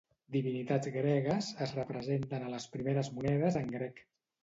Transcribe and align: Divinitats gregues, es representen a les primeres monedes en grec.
Divinitats 0.37 0.91
gregues, 0.95 1.51
es 1.67 1.75
representen 1.81 2.49
a 2.49 2.53
les 2.57 2.69
primeres 2.79 3.15
monedes 3.19 3.65
en 3.65 3.75
grec. 3.79 4.07